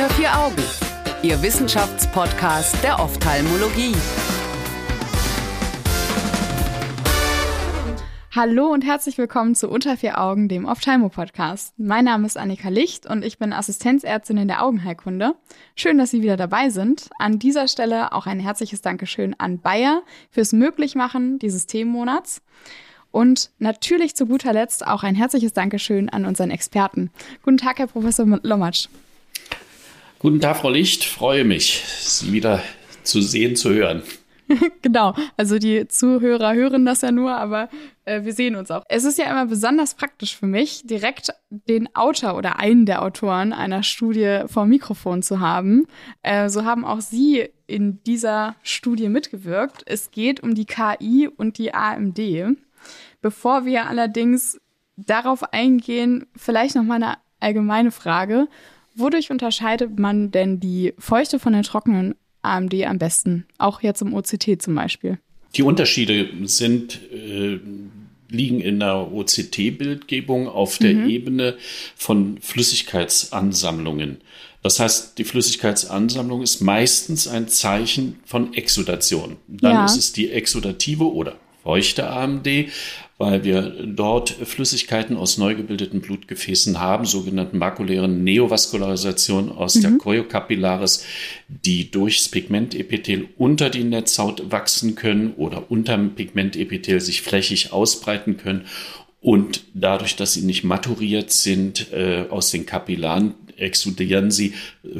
Unter 0.00 0.14
vier 0.14 0.38
Augen, 0.38 0.62
Ihr 1.22 1.42
Wissenschaftspodcast 1.42 2.82
der 2.82 2.98
Ophthalmologie. 3.00 3.94
Hallo 8.34 8.68
und 8.68 8.82
herzlich 8.82 9.18
willkommen 9.18 9.54
zu 9.54 9.68
Unter 9.68 9.98
vier 9.98 10.18
Augen, 10.18 10.48
dem 10.48 10.64
Ophthalmo-Podcast. 10.64 11.74
Mein 11.76 12.06
Name 12.06 12.24
ist 12.24 12.38
Annika 12.38 12.70
Licht 12.70 13.04
und 13.04 13.22
ich 13.22 13.36
bin 13.36 13.52
Assistenzärztin 13.52 14.38
in 14.38 14.48
der 14.48 14.64
Augenheilkunde. 14.64 15.34
Schön, 15.76 15.98
dass 15.98 16.12
Sie 16.12 16.22
wieder 16.22 16.38
dabei 16.38 16.70
sind. 16.70 17.10
An 17.18 17.38
dieser 17.38 17.68
Stelle 17.68 18.14
auch 18.14 18.26
ein 18.26 18.40
herzliches 18.40 18.80
Dankeschön 18.80 19.36
an 19.36 19.58
Bayer 19.58 20.00
fürs 20.30 20.54
Möglichmachen 20.54 21.38
dieses 21.38 21.66
Themenmonats. 21.66 22.40
Und 23.10 23.50
natürlich 23.58 24.16
zu 24.16 24.24
guter 24.24 24.54
Letzt 24.54 24.86
auch 24.86 25.02
ein 25.02 25.14
herzliches 25.14 25.52
Dankeschön 25.52 26.08
an 26.08 26.24
unseren 26.24 26.50
Experten. 26.50 27.10
Guten 27.42 27.58
Tag, 27.58 27.80
Herr 27.80 27.88
Professor 27.88 28.24
Lomatsch. 28.42 28.88
Guten 30.22 30.38
Tag, 30.38 30.58
Frau 30.58 30.68
Licht. 30.68 31.02
Freue 31.04 31.44
mich, 31.44 31.82
Sie 31.86 32.30
wieder 32.34 32.62
zu 33.04 33.22
sehen, 33.22 33.56
zu 33.56 33.70
hören. 33.70 34.02
genau, 34.82 35.14
also 35.38 35.58
die 35.58 35.88
Zuhörer 35.88 36.52
hören 36.52 36.84
das 36.84 37.00
ja 37.00 37.10
nur, 37.10 37.34
aber 37.34 37.70
äh, 38.04 38.22
wir 38.22 38.34
sehen 38.34 38.54
uns 38.54 38.70
auch. 38.70 38.82
Es 38.90 39.04
ist 39.04 39.16
ja 39.16 39.30
immer 39.30 39.46
besonders 39.46 39.94
praktisch 39.94 40.36
für 40.36 40.44
mich, 40.46 40.82
direkt 40.84 41.32
den 41.48 41.96
Autor 41.96 42.36
oder 42.36 42.58
einen 42.58 42.84
der 42.84 43.00
Autoren 43.00 43.54
einer 43.54 43.82
Studie 43.82 44.40
vor 44.44 44.66
Mikrofon 44.66 45.22
zu 45.22 45.40
haben. 45.40 45.86
Äh, 46.20 46.50
so 46.50 46.66
haben 46.66 46.84
auch 46.84 47.00
Sie 47.00 47.48
in 47.66 48.02
dieser 48.04 48.56
Studie 48.62 49.08
mitgewirkt. 49.08 49.84
Es 49.86 50.10
geht 50.10 50.42
um 50.42 50.54
die 50.54 50.66
KI 50.66 51.30
und 51.34 51.56
die 51.56 51.72
AMD. 51.72 52.20
Bevor 53.22 53.64
wir 53.64 53.86
allerdings 53.86 54.60
darauf 54.98 55.54
eingehen, 55.54 56.26
vielleicht 56.36 56.74
noch 56.74 56.84
mal 56.84 56.96
eine 56.96 57.16
allgemeine 57.40 57.90
Frage. 57.90 58.48
Wodurch 59.00 59.30
unterscheidet 59.30 59.98
man 59.98 60.30
denn 60.30 60.60
die 60.60 60.94
feuchte 60.98 61.38
von 61.38 61.52
der 61.52 61.62
trockenen 61.62 62.14
AMD 62.42 62.74
am 62.84 62.98
besten? 62.98 63.46
Auch 63.58 63.82
jetzt 63.82 64.02
im 64.02 64.14
OCT 64.14 64.60
zum 64.60 64.74
Beispiel. 64.74 65.18
Die 65.56 65.62
Unterschiede 65.62 66.28
sind, 66.44 67.00
äh, 67.12 67.58
liegen 68.28 68.60
in 68.60 68.78
der 68.78 69.12
OCT-Bildgebung 69.12 70.48
auf 70.48 70.78
der 70.78 70.94
mhm. 70.94 71.08
Ebene 71.08 71.56
von 71.96 72.38
Flüssigkeitsansammlungen. 72.40 74.18
Das 74.62 74.78
heißt, 74.78 75.18
die 75.18 75.24
Flüssigkeitsansammlung 75.24 76.42
ist 76.42 76.60
meistens 76.60 77.26
ein 77.26 77.48
Zeichen 77.48 78.20
von 78.24 78.54
Exudation. 78.54 79.36
Dann 79.48 79.72
ja. 79.72 79.84
ist 79.86 79.96
es 79.96 80.12
die 80.12 80.30
exudative 80.30 81.12
oder 81.12 81.36
feuchte 81.62 82.08
AMD, 82.08 82.46
weil 83.20 83.44
wir 83.44 83.74
dort 83.84 84.30
Flüssigkeiten 84.30 85.18
aus 85.18 85.36
neu 85.36 85.54
gebildeten 85.54 86.00
Blutgefäßen 86.00 86.80
haben, 86.80 87.04
sogenannten 87.04 87.58
makulären 87.58 88.24
Neovaskularisation 88.24 89.52
aus 89.52 89.74
mhm. 89.74 89.80
der 89.82 89.90
Choriocapillaris, 89.98 91.04
die 91.46 91.90
durchs 91.90 92.30
Pigmentepithel 92.30 93.28
unter 93.36 93.68
die 93.68 93.84
Netzhaut 93.84 94.50
wachsen 94.50 94.94
können 94.94 95.34
oder 95.34 95.70
unterm 95.70 96.14
Pigmentepithel 96.14 97.02
sich 97.02 97.20
flächig 97.20 97.74
ausbreiten 97.74 98.38
können 98.38 98.64
und 99.20 99.64
dadurch, 99.74 100.16
dass 100.16 100.32
sie 100.32 100.42
nicht 100.42 100.64
maturiert 100.64 101.30
sind, 101.30 101.92
äh, 101.92 102.24
aus 102.30 102.50
den 102.50 102.64
Kapillaren 102.64 103.34
exudieren 103.58 104.30
sie 104.30 104.54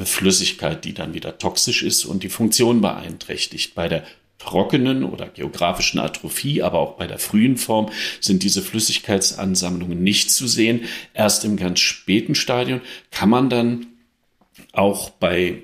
Flüssigkeit, 0.04 0.84
die 0.84 0.92
dann 0.92 1.14
wieder 1.14 1.38
toxisch 1.38 1.82
ist 1.82 2.04
und 2.04 2.22
die 2.22 2.28
Funktion 2.28 2.82
beeinträchtigt. 2.82 3.74
Bei 3.74 3.88
der 3.88 4.04
trockenen 4.40 5.04
oder 5.04 5.26
geografischen 5.28 6.00
Atrophie, 6.00 6.62
aber 6.62 6.78
auch 6.78 6.96
bei 6.96 7.06
der 7.06 7.18
frühen 7.18 7.56
Form 7.56 7.90
sind 8.20 8.42
diese 8.42 8.62
Flüssigkeitsansammlungen 8.62 10.02
nicht 10.02 10.30
zu 10.30 10.48
sehen. 10.48 10.82
Erst 11.14 11.44
im 11.44 11.56
ganz 11.56 11.80
späten 11.80 12.34
Stadium 12.34 12.80
kann 13.10 13.28
man 13.28 13.50
dann 13.50 13.86
auch 14.72 15.10
bei 15.10 15.62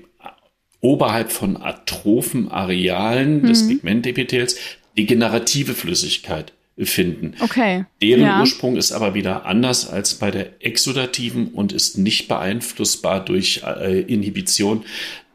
oberhalb 0.79 1.31
von 1.31 1.57
atrophen 1.57 2.49
Arealen 2.51 3.41
mhm. 3.41 3.47
des 3.47 3.67
Pigmentepithels 3.67 4.57
degenerative 4.97 5.73
Flüssigkeit 5.73 6.53
finden. 6.77 7.33
Okay. 7.39 7.85
Deren 8.01 8.21
ja. 8.23 8.39
Ursprung 8.39 8.77
ist 8.77 8.91
aber 8.91 9.15
wieder 9.15 9.45
anders 9.45 9.89
als 9.89 10.15
bei 10.15 10.29
der 10.29 10.63
exudativen 10.63 11.47
und 11.47 11.73
ist 11.73 11.97
nicht 11.97 12.27
beeinflussbar 12.27 13.25
durch 13.25 13.63
äh, 13.65 14.01
Inhibition 14.01 14.85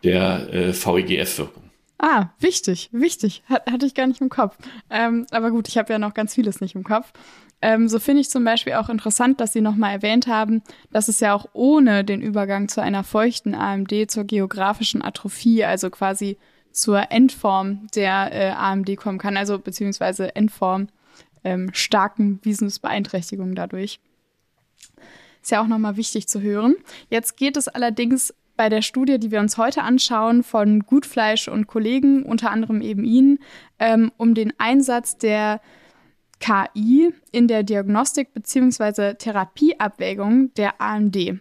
der 0.05 0.49
äh, 0.53 0.73
VEGF-Wirkung. 0.73 1.62
Ah, 2.05 2.31
wichtig, 2.41 2.89
wichtig. 2.91 3.45
Hat, 3.49 3.71
hatte 3.71 3.87
ich 3.87 3.95
gar 3.95 4.09
nicht 4.09 4.21
im 4.21 4.29
Kopf. 4.29 4.59
Ähm, 4.91 5.25
aber 5.31 5.53
gut, 5.53 5.69
ich 5.69 5.79
habe 5.79 5.93
ja 5.93 6.01
noch 6.01 6.15
ganz 6.15 6.35
vieles 6.35 6.61
nicht 6.61 6.75
im 6.75 6.83
Kopf. 6.83 7.13
Ähm, 7.63 7.87
so 7.87 8.01
finde 8.01 8.23
ich 8.23 8.29
zum 8.29 8.43
Beispiel 8.45 8.73
auch 8.73 8.89
interessant, 8.89 9.41
dass 9.41 9.53
Sie 9.53 9.61
nochmal 9.61 9.93
erwähnt 9.93 10.27
haben, 10.27 10.63
dass 10.91 11.07
es 11.07 11.21
ja 11.21 11.33
auch 11.33 11.47
ohne 11.53 12.03
den 12.03 12.21
Übergang 12.21 12.67
zu 12.67 12.83
einer 12.83 13.05
feuchten 13.05 13.55
AMD 13.55 14.11
zur 14.11 14.25
geografischen 14.25 15.01
Atrophie, 15.01 15.65
also 15.65 15.91
quasi 15.91 16.39
zur 16.73 17.13
Endform 17.13 17.87
der 17.95 18.33
äh, 18.33 18.51
AMD 18.51 18.97
kommen 18.97 19.19
kann, 19.19 19.37
also 19.37 19.61
beziehungsweise 19.61 20.35
Endform 20.35 20.89
ähm, 21.45 21.71
starken 21.73 22.41
Visumsbeeinträchtigungen 22.43 23.55
dadurch. 23.55 24.01
Ist 25.41 25.53
ja 25.53 25.63
auch 25.63 25.69
nochmal 25.69 25.97
wichtig 25.97 26.27
zu 26.27 26.41
hören. 26.41 26.75
Jetzt 27.11 27.37
geht 27.37 27.57
es 27.57 27.69
allerdings 27.69 28.35
bei 28.63 28.69
der 28.69 28.83
Studie, 28.83 29.19
die 29.19 29.33
wir 29.33 29.41
uns 29.41 29.59
heute 29.59 29.83
anschauen, 29.83 30.45
von 30.45 30.85
Gutfleisch 30.87 31.49
und 31.49 31.67
Kollegen, 31.67 32.23
unter 32.23 32.53
anderem 32.53 32.81
eben 32.81 33.03
Ihnen, 33.03 33.41
ähm, 33.81 34.13
um 34.19 34.37
den 34.37 34.53
Einsatz 34.57 35.19
der 35.19 35.61
KI 36.39 37.13
in 37.33 37.49
der 37.49 37.65
Diagnostik 37.65 38.33
bzw. 38.35 39.15
Therapieabwägung 39.15 40.55
der 40.55 40.81
AMD. 40.81 41.41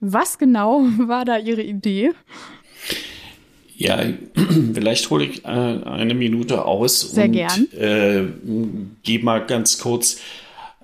Was 0.00 0.36
genau 0.36 0.82
war 0.98 1.24
da 1.24 1.38
Ihre 1.38 1.62
Idee? 1.62 2.10
Ja, 3.74 4.02
vielleicht 4.74 5.08
hole 5.08 5.24
ich 5.24 5.42
äh, 5.46 5.48
eine 5.48 6.12
Minute 6.12 6.66
aus 6.66 7.00
Sehr 7.00 7.24
und 7.24 7.32
gern. 7.32 7.72
Äh, 7.72 8.24
gehe 9.02 9.20
mal 9.20 9.46
ganz 9.46 9.78
kurz 9.78 10.20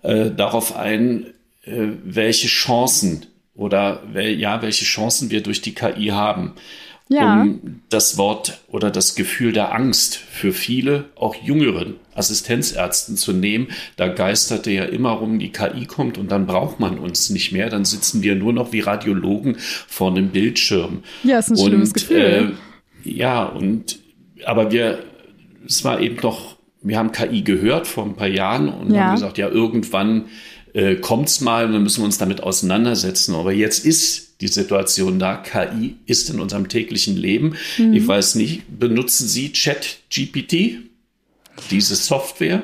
äh, 0.00 0.30
darauf 0.30 0.74
ein, 0.74 1.34
äh, 1.64 1.88
welche 2.02 2.48
Chancen 2.48 3.26
oder 3.56 4.02
ja, 4.14 4.62
welche 4.62 4.84
Chancen 4.84 5.30
wir 5.30 5.42
durch 5.42 5.62
die 5.62 5.74
KI 5.74 6.08
haben. 6.08 6.52
Ja. 7.08 7.42
Um 7.42 7.82
das 7.88 8.18
Wort 8.18 8.60
oder 8.66 8.90
das 8.90 9.14
Gefühl 9.14 9.52
der 9.52 9.72
Angst 9.72 10.16
für 10.16 10.52
viele, 10.52 11.04
auch 11.14 11.36
jüngeren 11.36 11.94
Assistenzärzten 12.16 13.16
zu 13.16 13.32
nehmen. 13.32 13.68
Da 13.96 14.08
geisterte 14.08 14.72
ja 14.72 14.84
immer 14.84 15.10
rum, 15.10 15.38
die 15.38 15.52
KI 15.52 15.86
kommt 15.86 16.18
und 16.18 16.32
dann 16.32 16.46
braucht 16.46 16.80
man 16.80 16.98
uns 16.98 17.30
nicht 17.30 17.52
mehr. 17.52 17.70
Dann 17.70 17.84
sitzen 17.84 18.24
wir 18.24 18.34
nur 18.34 18.52
noch 18.52 18.72
wie 18.72 18.80
Radiologen 18.80 19.56
vor 19.58 20.10
einem 20.10 20.30
Bildschirm. 20.30 21.04
Ja, 21.22 21.38
ist 21.38 21.50
ein 21.50 21.58
und, 21.58 21.66
schlimmes 21.66 21.94
Gefühl. 21.94 22.56
Äh, 23.04 23.08
ja, 23.08 23.44
und 23.44 24.00
aber 24.44 24.72
wir, 24.72 25.04
es 25.64 25.84
war 25.84 26.00
eben 26.00 26.16
noch, 26.22 26.56
wir 26.82 26.98
haben 26.98 27.12
KI 27.12 27.42
gehört 27.42 27.86
vor 27.86 28.04
ein 28.04 28.16
paar 28.16 28.26
Jahren 28.26 28.68
und 28.68 28.92
ja. 28.92 29.04
haben 29.04 29.14
gesagt, 29.14 29.38
ja, 29.38 29.48
irgendwann 29.48 30.26
äh, 30.76 30.96
kommt's 30.96 31.40
mal 31.40 31.64
und 31.64 31.72
dann 31.72 31.82
müssen 31.82 32.02
wir 32.02 32.04
uns 32.04 32.18
damit 32.18 32.42
auseinandersetzen. 32.42 33.34
Aber 33.34 33.52
jetzt 33.52 33.84
ist 33.86 34.42
die 34.42 34.48
Situation 34.48 35.18
da. 35.18 35.36
KI 35.36 35.96
ist 36.04 36.28
in 36.28 36.38
unserem 36.38 36.68
täglichen 36.68 37.16
Leben. 37.16 37.56
Mhm. 37.78 37.94
Ich 37.94 38.06
weiß 38.06 38.34
nicht, 38.34 38.62
benutzen 38.68 39.26
Sie 39.26 39.52
Chat-GPT, 39.52 40.80
diese 41.70 41.96
Software? 41.96 42.62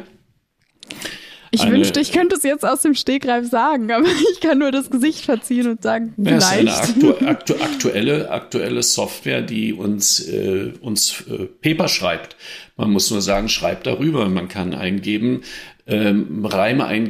Ich 1.55 1.61
eine, 1.61 1.73
wünschte, 1.73 2.01
ich 2.01 2.13
könnte 2.13 2.37
es 2.37 2.43
jetzt 2.45 2.65
aus 2.65 2.81
dem 2.81 2.95
Stegreif 2.95 3.49
sagen, 3.49 3.91
aber 3.93 4.07
ich 4.33 4.41
kann 4.41 4.59
nur 4.59 4.73
das 4.73 4.91
Gesicht 4.91 5.25
verziehen 5.25 5.69
und 5.69 5.83
sagen, 5.83 6.15
vielleicht. 6.17 6.67
Das 6.67 6.89
ist 6.89 6.97
eine 6.97 7.11
aktu 7.11 7.27
aktu 7.27 7.55
aktuelle, 7.63 8.31
aktuelle 8.31 8.83
Software, 8.83 9.43
die 9.43 9.75
uns, 9.75 10.21
äh, 10.21 10.73
uns 10.81 11.25
äh, 11.29 11.47
Paper 11.47 11.89
schreibt. 11.89 12.37
Man 12.77 12.91
muss 12.91 13.11
nur 13.11 13.21
sagen, 13.21 13.51
schreibt 13.51 13.87
darüber. 13.87 14.29
Man 14.31 14.49
kann 14.49 14.75
eingeben, 14.75 15.43
ähm, 15.87 16.45
reime 16.45 16.87
ein, 16.87 17.09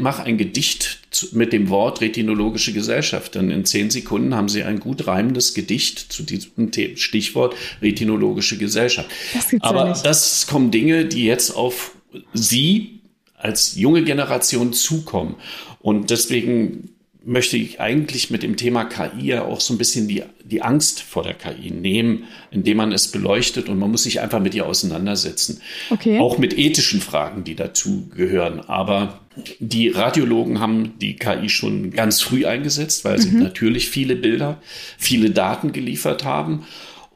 mach 0.00 0.20
ein 0.20 0.38
Gedicht 0.38 1.00
mit 1.32 1.52
dem 1.52 1.68
Wort 1.68 2.00
Retinologische 2.00 2.72
Gesellschaft. 2.72 3.34
Dann 3.34 3.50
in 3.50 3.64
zehn 3.64 3.90
Sekunden 3.90 4.34
haben 4.34 4.48
Sie 4.48 4.62
ein 4.62 4.80
gut 4.80 5.06
reimendes 5.06 5.54
Gedicht 5.54 6.12
zu 6.12 6.22
diesem 6.22 6.70
Stichwort 6.96 7.56
Retinologische 7.82 8.58
Gesellschaft. 8.58 9.10
Das 9.34 9.60
Aber 9.60 9.88
ja 9.88 9.92
das 10.02 10.46
kommen 10.46 10.70
Dinge, 10.70 11.06
die 11.06 11.24
jetzt 11.24 11.50
auf 11.50 11.92
Sie 12.32 13.00
als 13.36 13.76
junge 13.76 14.02
Generation 14.04 14.72
zukommen. 14.72 15.36
Und 15.80 16.10
deswegen 16.10 16.95
möchte 17.26 17.56
ich 17.56 17.80
eigentlich 17.80 18.30
mit 18.30 18.44
dem 18.44 18.56
Thema 18.56 18.84
KI 18.84 19.26
ja 19.26 19.44
auch 19.44 19.60
so 19.60 19.74
ein 19.74 19.78
bisschen 19.78 20.06
die, 20.06 20.22
die 20.44 20.62
Angst 20.62 21.02
vor 21.02 21.24
der 21.24 21.34
KI 21.34 21.72
nehmen, 21.72 22.24
indem 22.52 22.76
man 22.76 22.92
es 22.92 23.08
beleuchtet 23.08 23.68
und 23.68 23.80
man 23.80 23.90
muss 23.90 24.04
sich 24.04 24.20
einfach 24.20 24.38
mit 24.38 24.54
ihr 24.54 24.64
auseinandersetzen. 24.64 25.60
Okay. 25.90 26.20
Auch 26.20 26.38
mit 26.38 26.56
ethischen 26.56 27.00
Fragen, 27.00 27.42
die 27.42 27.56
dazu 27.56 28.08
gehören. 28.14 28.60
Aber 28.60 29.20
die 29.58 29.88
Radiologen 29.88 30.60
haben 30.60 30.98
die 31.00 31.16
KI 31.16 31.48
schon 31.48 31.90
ganz 31.90 32.22
früh 32.22 32.46
eingesetzt, 32.46 33.04
weil 33.04 33.18
sie 33.18 33.32
mhm. 33.32 33.42
natürlich 33.42 33.90
viele 33.90 34.14
Bilder, 34.14 34.62
viele 34.96 35.30
Daten 35.30 35.72
geliefert 35.72 36.24
haben. 36.24 36.64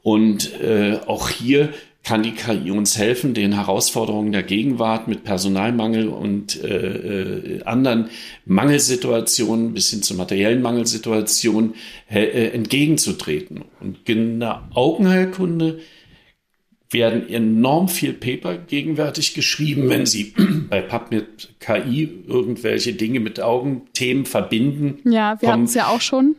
Und 0.03 0.59
äh, 0.59 0.99
auch 1.05 1.29
hier 1.29 1.69
kann 2.03 2.23
die 2.23 2.31
KI 2.31 2.71
uns 2.71 2.97
helfen, 2.97 3.33
den 3.33 3.53
Herausforderungen 3.53 4.31
der 4.31 4.43
Gegenwart 4.43 5.07
mit 5.07 5.23
Personalmangel 5.23 6.07
und 6.07 6.61
äh, 6.63 7.57
äh, 7.57 7.63
anderen 7.63 8.09
Mangelsituationen 8.45 9.73
bis 9.73 9.91
hin 9.91 10.01
zu 10.01 10.15
materiellen 10.15 10.63
Mangelsituationen 10.63 11.75
äh, 12.09 12.49
entgegenzutreten. 12.49 13.65
Und 13.79 14.09
in 14.09 14.39
der 14.39 14.67
Augenheilkunde 14.73 15.79
werden 16.89 17.29
enorm 17.29 17.87
viel 17.87 18.13
Paper 18.13 18.57
gegenwärtig 18.57 19.33
geschrieben, 19.33 19.87
wenn 19.87 20.05
Sie 20.05 20.33
bei 20.69 20.81
PubMed 20.81 21.53
KI 21.59 22.23
irgendwelche 22.27 22.93
Dinge 22.93 23.19
mit 23.19 23.39
Augenthemen 23.39 24.25
verbinden. 24.25 24.99
Ja, 25.09 25.39
wir 25.41 25.51
hatten 25.51 25.63
es 25.63 25.75
ja 25.75 25.87
auch 25.87 26.01
schon. 26.01 26.35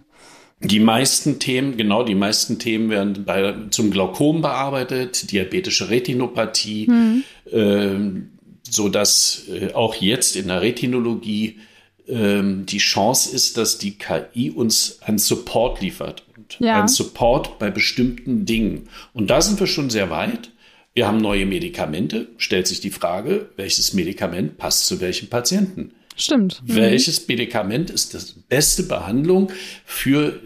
Die 0.64 0.80
meisten 0.80 1.38
Themen, 1.38 1.76
genau, 1.76 2.04
die 2.04 2.14
meisten 2.14 2.58
Themen 2.58 2.88
werden 2.88 3.24
bei, 3.24 3.54
zum 3.70 3.90
Glaukom 3.90 4.42
bearbeitet, 4.42 5.32
diabetische 5.32 5.90
Retinopathie, 5.90 6.88
mhm. 6.88 7.24
äh, 7.50 8.22
so 8.68 8.88
dass 8.88 9.44
äh, 9.48 9.72
auch 9.72 9.96
jetzt 9.96 10.36
in 10.36 10.48
der 10.48 10.62
Retinologie 10.62 11.58
äh, 12.06 12.42
die 12.42 12.78
Chance 12.78 13.34
ist, 13.34 13.56
dass 13.56 13.78
die 13.78 13.98
KI 13.98 14.50
uns 14.50 15.00
einen 15.02 15.18
Support 15.18 15.80
liefert. 15.80 16.24
Und 16.36 16.58
ja. 16.60 16.78
Einen 16.78 16.88
Support 16.88 17.58
bei 17.58 17.70
bestimmten 17.70 18.46
Dingen. 18.46 18.88
Und 19.12 19.30
da 19.30 19.40
sind 19.40 19.58
wir 19.58 19.66
schon 19.66 19.90
sehr 19.90 20.10
weit. 20.10 20.50
Wir 20.94 21.06
haben 21.06 21.18
neue 21.18 21.46
Medikamente. 21.46 22.28
Stellt 22.36 22.66
sich 22.66 22.80
die 22.80 22.90
Frage, 22.90 23.48
welches 23.56 23.94
Medikament 23.94 24.58
passt 24.58 24.86
zu 24.86 25.00
welchem 25.00 25.28
Patienten? 25.28 25.92
Stimmt. 26.16 26.62
Mhm. 26.66 26.76
Welches 26.76 27.26
Medikament 27.26 27.90
ist 27.90 28.14
das 28.14 28.34
beste 28.48 28.82
Behandlung 28.82 29.50
für 29.84 30.40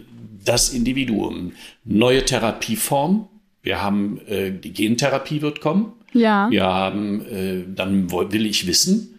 das 0.47 0.69
Individuum. 0.69 1.53
Neue 1.83 2.23
Therapieform. 2.25 3.27
Wir 3.61 3.81
haben, 3.81 4.19
äh, 4.27 4.51
die 4.51 4.73
Gentherapie 4.73 5.41
wird 5.41 5.61
kommen. 5.61 5.93
Ja. 6.13 6.49
Wir 6.49 6.65
haben, 6.65 7.25
äh, 7.25 7.63
dann 7.67 8.11
will 8.11 8.45
ich 8.45 8.65
wissen, 8.65 9.17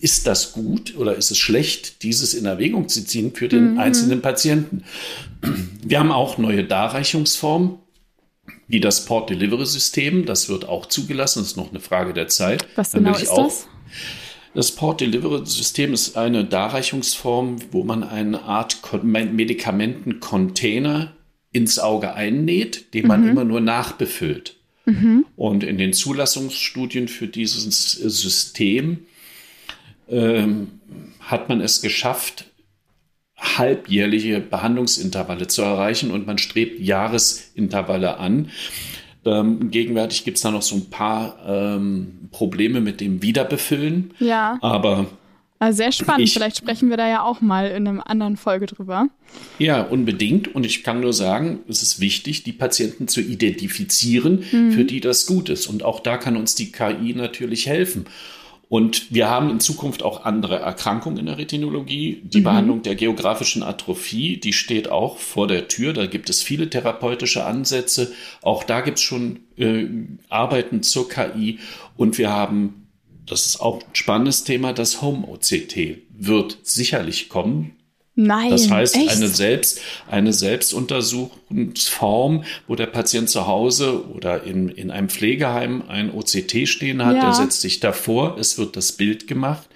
ist 0.00 0.26
das 0.26 0.52
gut 0.52 0.96
oder 0.96 1.16
ist 1.16 1.30
es 1.30 1.38
schlecht, 1.38 2.02
dieses 2.02 2.34
in 2.34 2.44
Erwägung 2.44 2.88
zu 2.88 3.04
ziehen 3.04 3.34
für 3.34 3.48
den 3.48 3.72
mhm. 3.72 3.78
einzelnen 3.78 4.22
Patienten. 4.22 4.84
Wir 5.82 5.98
haben 5.98 6.12
auch 6.12 6.38
neue 6.38 6.64
Darreichungsformen, 6.64 7.78
wie 8.68 8.80
das 8.80 9.04
Port 9.04 9.30
Delivery 9.30 9.66
System. 9.66 10.24
Das 10.24 10.48
wird 10.48 10.68
auch 10.68 10.86
zugelassen. 10.86 11.40
Das 11.40 11.48
ist 11.48 11.56
noch 11.56 11.70
eine 11.70 11.80
Frage 11.80 12.12
der 12.12 12.28
Zeit. 12.28 12.66
Was 12.76 12.92
genau 12.92 13.16
ist 13.16 13.28
auch, 13.28 13.44
das? 13.44 13.66
Das 14.54 14.72
Port 14.72 15.00
Delivery 15.00 15.46
System 15.46 15.94
ist 15.94 16.16
eine 16.16 16.44
Darreichungsform, 16.44 17.56
wo 17.70 17.84
man 17.84 18.04
eine 18.04 18.42
Art 18.42 18.76
Medikamentencontainer 19.02 21.12
ins 21.52 21.78
Auge 21.78 22.14
einnäht, 22.14 22.94
den 22.94 23.06
man 23.06 23.22
mhm. 23.22 23.28
immer 23.28 23.44
nur 23.44 23.60
nachbefüllt. 23.60 24.56
Mhm. 24.84 25.26
Und 25.36 25.64
in 25.64 25.78
den 25.78 25.92
Zulassungsstudien 25.92 27.08
für 27.08 27.28
dieses 27.28 27.92
System 27.92 29.06
ähm, 30.08 30.80
hat 31.20 31.48
man 31.48 31.60
es 31.60 31.80
geschafft, 31.80 32.46
halbjährliche 33.36 34.40
Behandlungsintervalle 34.40 35.46
zu 35.46 35.62
erreichen 35.62 36.10
und 36.10 36.26
man 36.26 36.38
strebt 36.38 36.80
Jahresintervalle 36.80 38.18
an. 38.18 38.50
Ähm, 39.24 39.70
gegenwärtig 39.70 40.24
gibt 40.24 40.36
es 40.36 40.42
da 40.42 40.50
noch 40.50 40.62
so 40.62 40.76
ein 40.76 40.90
paar 40.90 41.36
ähm, 41.46 42.28
Probleme 42.32 42.80
mit 42.80 43.00
dem 43.00 43.22
Wiederbefüllen. 43.22 44.12
Ja. 44.18 44.58
Aber 44.60 45.06
also 45.62 45.76
sehr 45.76 45.92
spannend. 45.92 46.24
Ich, 46.24 46.32
Vielleicht 46.32 46.56
sprechen 46.56 46.90
wir 46.90 46.96
da 46.96 47.08
ja 47.08 47.22
auch 47.22 47.40
mal 47.40 47.70
in 47.70 47.86
einer 47.86 48.10
anderen 48.10 48.36
Folge 48.36 48.66
drüber. 48.66 49.06
Ja, 49.60 49.82
unbedingt. 49.82 50.52
Und 50.52 50.66
ich 50.66 50.82
kann 50.82 50.98
nur 50.98 51.12
sagen, 51.12 51.60
es 51.68 51.84
ist 51.84 52.00
wichtig, 52.00 52.42
die 52.42 52.52
Patienten 52.52 53.06
zu 53.06 53.20
identifizieren, 53.20 54.42
mhm. 54.50 54.72
für 54.72 54.84
die 54.84 54.98
das 54.98 55.24
gut 55.26 55.48
ist. 55.48 55.68
Und 55.68 55.84
auch 55.84 56.00
da 56.00 56.16
kann 56.16 56.36
uns 56.36 56.56
die 56.56 56.72
KI 56.72 57.14
natürlich 57.14 57.68
helfen. 57.68 58.06
Und 58.72 59.12
wir 59.12 59.28
haben 59.28 59.50
in 59.50 59.60
Zukunft 59.60 60.02
auch 60.02 60.24
andere 60.24 60.58
Erkrankungen 60.60 61.18
in 61.18 61.26
der 61.26 61.36
Retinologie. 61.36 62.22
Die 62.24 62.38
mhm. 62.38 62.44
Behandlung 62.44 62.82
der 62.82 62.94
geografischen 62.94 63.62
Atrophie, 63.62 64.38
die 64.38 64.54
steht 64.54 64.90
auch 64.90 65.18
vor 65.18 65.46
der 65.46 65.68
Tür. 65.68 65.92
Da 65.92 66.06
gibt 66.06 66.30
es 66.30 66.42
viele 66.42 66.70
therapeutische 66.70 67.44
Ansätze. 67.44 68.14
Auch 68.40 68.64
da 68.64 68.80
gibt 68.80 68.96
es 68.96 69.04
schon 69.04 69.40
äh, 69.58 69.84
Arbeiten 70.30 70.82
zur 70.82 71.06
KI. 71.06 71.58
Und 71.98 72.16
wir 72.16 72.30
haben, 72.30 72.86
das 73.26 73.44
ist 73.44 73.60
auch 73.60 73.82
ein 73.82 73.94
spannendes 73.94 74.44
Thema, 74.44 74.72
das 74.72 75.02
Home-OCT 75.02 75.98
wird 76.16 76.56
sicherlich 76.62 77.28
kommen. 77.28 77.76
Nein. 78.14 78.50
Das 78.50 78.70
heißt, 78.70 78.94
echt? 78.96 79.16
eine 79.16 79.28
Selbst, 79.28 79.80
eine 80.10 80.34
Selbstuntersuchungsform, 80.34 82.44
wo 82.66 82.74
der 82.74 82.86
Patient 82.86 83.30
zu 83.30 83.46
Hause 83.46 84.06
oder 84.10 84.42
in, 84.42 84.68
in 84.68 84.90
einem 84.90 85.08
Pflegeheim 85.08 85.84
ein 85.88 86.12
OCT 86.12 86.68
stehen 86.68 87.02
hat, 87.04 87.14
ja. 87.16 87.22
der 87.22 87.32
setzt 87.32 87.62
sich 87.62 87.80
davor, 87.80 88.36
es 88.38 88.58
wird 88.58 88.76
das 88.76 88.92
Bild 88.92 89.26
gemacht 89.26 89.66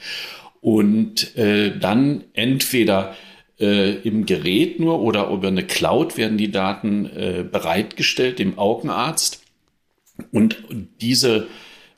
und 0.60 1.34
äh, 1.36 1.78
dann 1.78 2.24
entweder 2.34 3.16
äh, 3.58 3.94
im 4.02 4.26
Gerät 4.26 4.80
nur 4.80 5.00
oder 5.00 5.30
über 5.30 5.48
eine 5.48 5.64
Cloud 5.64 6.18
werden 6.18 6.36
die 6.36 6.50
Daten 6.50 7.06
äh, 7.06 7.42
bereitgestellt 7.50 8.38
dem 8.38 8.58
Augenarzt 8.58 9.40
und 10.30 10.62
diese 11.00 11.46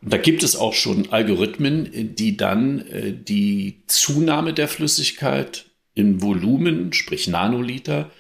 da 0.01 0.17
gibt 0.17 0.45
es 0.45 0.55
auch 0.55 0.75
schon 0.75 1.11
Algorithmen, 1.11 2.15
die 2.15 2.37
dann 2.37 2.87
äh, 2.87 3.13
die 3.13 3.83
Zunahme 3.89 4.55
der 4.55 4.69
Flüssigkeit 4.69 5.68
in 5.99 6.23
Volumen, 6.23 6.93
sprich 6.93 7.29
Nanoliter, 7.29 8.11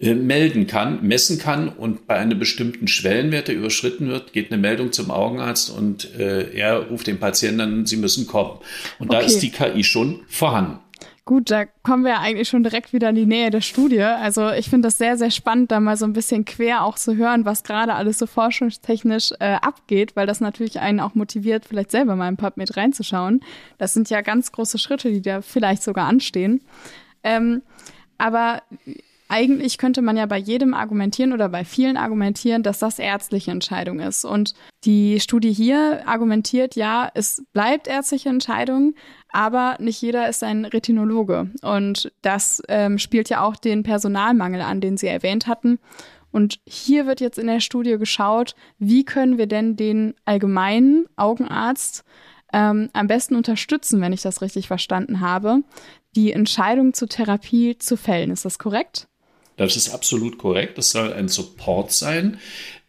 äh, 0.00 0.14
melden 0.14 0.66
kann, 0.66 1.02
messen 1.06 1.38
kann 1.38 1.68
und 1.68 2.06
bei 2.06 2.14
einem 2.16 2.38
bestimmten 2.38 2.88
Schwellenwert, 2.88 3.48
der 3.48 3.56
überschritten 3.56 4.08
wird, 4.08 4.32
geht 4.32 4.50
eine 4.50 4.60
Meldung 4.60 4.92
zum 4.92 5.10
Augenarzt 5.10 5.70
und 5.70 6.14
äh, 6.14 6.52
er 6.56 6.88
ruft 6.88 7.06
den 7.06 7.18
Patienten 7.18 7.60
an, 7.60 7.86
sie 7.86 7.96
müssen 7.96 8.26
kommen. 8.26 8.58
Und 8.98 9.10
okay. 9.10 9.18
da 9.18 9.26
ist 9.26 9.40
die 9.40 9.50
KI 9.50 9.84
schon 9.84 10.20
vorhanden. 10.28 10.78
Gut, 11.24 11.50
da 11.50 11.66
kommen 11.66 12.04
wir 12.04 12.12
ja 12.12 12.20
eigentlich 12.20 12.48
schon 12.48 12.62
direkt 12.62 12.94
wieder 12.94 13.10
in 13.10 13.14
die 13.14 13.26
Nähe 13.26 13.50
der 13.50 13.60
Studie. 13.60 14.00
Also 14.00 14.50
ich 14.50 14.70
finde 14.70 14.88
das 14.88 14.96
sehr, 14.96 15.18
sehr 15.18 15.30
spannend, 15.30 15.70
da 15.70 15.78
mal 15.78 15.94
so 15.94 16.06
ein 16.06 16.14
bisschen 16.14 16.46
quer 16.46 16.84
auch 16.84 16.96
zu 16.96 17.16
hören, 17.16 17.44
was 17.44 17.64
gerade 17.64 17.92
alles 17.92 18.18
so 18.18 18.26
forschungstechnisch 18.26 19.32
äh, 19.38 19.56
abgeht, 19.60 20.16
weil 20.16 20.26
das 20.26 20.40
natürlich 20.40 20.80
einen 20.80 21.00
auch 21.00 21.14
motiviert, 21.14 21.66
vielleicht 21.66 21.90
selber 21.90 22.16
mal 22.16 22.28
im 22.28 22.38
PubMed 22.38 22.78
reinzuschauen. 22.78 23.40
Das 23.76 23.92
sind 23.92 24.08
ja 24.08 24.22
ganz 24.22 24.52
große 24.52 24.78
Schritte, 24.78 25.10
die 25.10 25.20
da 25.20 25.42
vielleicht 25.42 25.82
sogar 25.82 26.06
anstehen. 26.06 26.62
Ähm, 27.22 27.62
aber 28.18 28.62
eigentlich 29.28 29.76
könnte 29.76 30.00
man 30.00 30.16
ja 30.16 30.26
bei 30.26 30.38
jedem 30.38 30.72
argumentieren 30.72 31.32
oder 31.32 31.48
bei 31.48 31.64
vielen 31.64 31.96
argumentieren, 31.96 32.62
dass 32.62 32.78
das 32.78 32.98
ärztliche 32.98 33.50
Entscheidung 33.50 34.00
ist. 34.00 34.24
Und 34.24 34.54
die 34.84 35.20
Studie 35.20 35.52
hier 35.52 36.02
argumentiert, 36.06 36.76
ja, 36.76 37.10
es 37.14 37.44
bleibt 37.52 37.86
ärztliche 37.86 38.30
Entscheidung, 38.30 38.94
aber 39.30 39.76
nicht 39.80 40.00
jeder 40.00 40.28
ist 40.28 40.42
ein 40.42 40.64
Retinologe. 40.64 41.50
Und 41.62 42.10
das 42.22 42.62
ähm, 42.68 42.98
spielt 42.98 43.28
ja 43.28 43.42
auch 43.42 43.56
den 43.56 43.82
Personalmangel 43.82 44.62
an, 44.62 44.80
den 44.80 44.96
Sie 44.96 45.08
erwähnt 45.08 45.46
hatten. 45.46 45.78
Und 46.30 46.60
hier 46.66 47.06
wird 47.06 47.20
jetzt 47.20 47.38
in 47.38 47.46
der 47.46 47.60
Studie 47.60 47.98
geschaut, 47.98 48.54
wie 48.78 49.04
können 49.04 49.38
wir 49.38 49.46
denn 49.46 49.76
den 49.76 50.14
allgemeinen 50.24 51.06
Augenarzt 51.16 52.04
ähm, 52.52 52.90
am 52.92 53.06
besten 53.06 53.36
unterstützen, 53.36 54.00
wenn 54.00 54.12
ich 54.12 54.22
das 54.22 54.42
richtig 54.42 54.68
verstanden 54.68 55.20
habe, 55.20 55.62
die 56.16 56.32
Entscheidung 56.32 56.94
zur 56.94 57.08
Therapie 57.08 57.76
zu 57.78 57.96
fällen. 57.96 58.30
Ist 58.30 58.44
das 58.44 58.58
korrekt? 58.58 59.08
Das 59.56 59.76
ist 59.76 59.90
absolut 59.90 60.38
korrekt. 60.38 60.78
Das 60.78 60.90
soll 60.90 61.12
ein 61.12 61.28
Support 61.28 61.92
sein, 61.92 62.38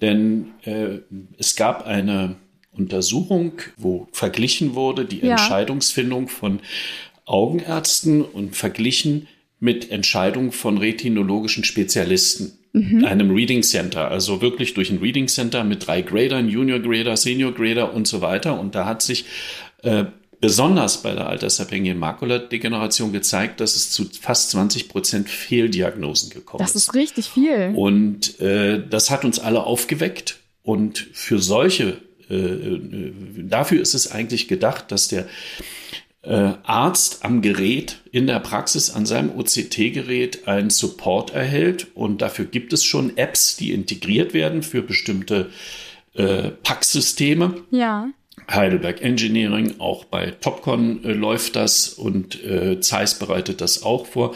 denn 0.02 0.52
äh, 0.64 1.00
es 1.38 1.56
gab 1.56 1.86
eine 1.86 2.36
Untersuchung, 2.72 3.54
wo 3.76 4.08
verglichen 4.12 4.76
wurde 4.76 5.06
die 5.06 5.20
ja. 5.20 5.32
Entscheidungsfindung 5.32 6.28
von 6.28 6.60
Augenärzten 7.26 8.22
und 8.22 8.56
verglichen 8.56 9.28
mit 9.60 9.92
Entscheidungen 9.92 10.52
von 10.52 10.78
retinologischen 10.78 11.64
Spezialisten. 11.64 12.59
Mhm. 12.80 13.06
Einem 13.06 13.32
Reading 13.32 13.64
Center, 13.64 14.10
also 14.10 14.42
wirklich 14.42 14.74
durch 14.74 14.90
ein 14.90 15.00
Reading 15.00 15.28
Center 15.28 15.64
mit 15.64 15.86
drei 15.86 16.02
Gradern, 16.02 16.48
Junior 16.48 16.80
Grader, 16.80 17.18
Senior 17.18 17.54
Grader 17.54 17.94
und 17.94 18.08
so 18.08 18.22
weiter. 18.22 18.60
Und 18.60 18.76
da 18.76 18.86
hat 18.86 19.02
sich 19.02 19.26
äh, 19.84 20.06
besonders 20.42 21.02
bei 21.02 21.14
der 21.14 21.28
altersabhängigen 21.28 22.00
Makuladegeneration 22.00 23.12
gezeigt, 23.12 23.60
dass 23.60 23.76
es 23.76 23.92
zu 23.92 24.06
fast 24.06 24.52
20 24.52 24.88
Prozent 24.88 25.30
Fehldiagnosen 25.30 26.30
gekommen 26.30 26.64
ist. 26.64 26.76
Das 26.76 26.84
ist 26.84 26.96
richtig 26.96 27.30
viel. 27.30 27.74
Und 27.76 28.40
äh, 28.40 28.82
das 28.88 29.10
hat 29.10 29.26
uns 29.26 29.40
alle 29.40 29.64
aufgeweckt. 29.64 30.38
Und 30.64 31.10
für 31.14 31.40
solche, 31.40 31.98
äh, 32.30 32.36
äh 32.36 33.14
dafür 33.38 33.82
ist 33.82 33.94
es 33.94 34.12
eigentlich 34.12 34.48
gedacht, 34.48 34.92
dass 34.92 35.08
der 35.08 35.28
äh, 36.22 36.54
Arzt 36.64 37.24
am 37.24 37.42
Gerät 37.42 38.02
in 38.12 38.28
der 38.28 38.40
Praxis 38.40 38.90
an 38.90 39.06
seinem 39.06 39.32
OCT-Gerät 39.38 40.48
einen 40.48 40.70
Support 40.70 41.34
erhält. 41.34 41.88
Und 41.96 42.22
dafür 42.22 42.46
gibt 42.46 42.74
es 42.74 42.84
schon 42.84 43.18
Apps, 43.18 43.56
die 43.56 43.72
integriert 43.72 44.34
werden 44.34 44.64
für 44.64 44.82
bestimmte 44.82 45.50
äh, 46.14 46.50
Packsysteme. 46.64 47.56
Ja. 47.72 48.10
Heidelberg 48.50 49.02
Engineering, 49.02 49.76
auch 49.80 50.06
bei 50.06 50.32
Topcon 50.32 51.04
äh, 51.04 51.14
läuft 51.14 51.56
das 51.56 51.90
und 51.90 52.44
äh, 52.44 52.80
Zeiss 52.80 53.20
bereitet 53.20 53.62
das 53.62 53.84
auch 53.84 54.06
vor, 54.08 54.36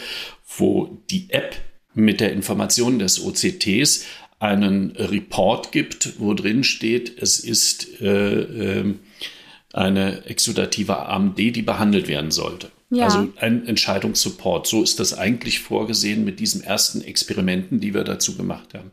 wo 0.58 1.02
die 1.10 1.28
App 1.30 1.56
mit 1.94 2.20
der 2.20 2.34
Information 2.34 3.00
des 3.00 3.24
OCTs 3.24 4.06
einen 4.40 4.92
Report 4.98 5.72
gibt, 5.72 6.20
wo 6.20 6.34
drin 6.34 6.64
steht, 6.64 7.22
es 7.22 7.40
ist 7.40 8.02
äh, 8.02 8.42
äh, 8.42 8.94
eine 9.74 10.26
exudative 10.26 10.98
AMD, 10.98 11.38
die 11.38 11.62
behandelt 11.62 12.08
werden 12.08 12.32
sollte. 12.32 12.72
Ja. 12.90 13.06
Also 13.06 13.30
ein 13.40 13.66
Entscheidungssupport. 13.68 14.68
So 14.68 14.84
ist 14.84 15.00
das 15.00 15.18
eigentlich 15.18 15.60
vorgesehen 15.60 16.24
mit 16.24 16.40
diesen 16.40 16.64
ersten 16.64 17.02
Experimenten, 17.02 17.80
die 17.80 17.94
wir 17.94 18.04
dazu 18.04 18.38
gemacht 18.38 18.74
haben. 18.76 18.92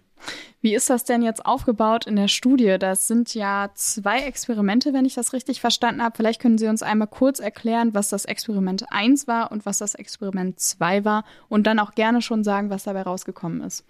Wie 0.63 0.75
ist 0.75 0.91
das 0.91 1.05
denn 1.05 1.23
jetzt 1.23 1.47
aufgebaut 1.47 2.07
in 2.07 2.17
der 2.17 2.29
Studie? 2.29 2.77
Das 2.79 3.09
sind 3.09 3.35
ja 3.35 3.71
zwei 3.75 4.21
Experimente, 4.21 4.93
wenn 4.93 5.07
ich 5.07 5.15
das 5.15 5.33
richtig 5.33 5.61
verstanden 5.61 6.03
habe. 6.03 6.17
Vielleicht 6.17 6.41
können 6.41 6.59
Sie 6.59 6.67
uns 6.67 6.83
einmal 6.83 7.09
kurz 7.09 7.41
erklären, 7.41 7.95
was 7.95 8.11
das 8.11 8.27
Experiment 8.27 8.85
1 8.91 9.27
war 9.27 9.53
und 9.53 9.65
was 9.65 9.79
das 9.79 9.95
Experiment 9.95 10.61
2 10.61 11.05
war 11.05 11.25
und 11.49 11.67
dann 11.67 11.79
auch 11.79 11.95
gerne 11.95 12.21
schon 12.21 12.45
sagen, 12.45 12.69
was 12.69 12.85
dabei 12.85 13.03
rausgekommen 13.03 13.63
ist. 13.63 13.87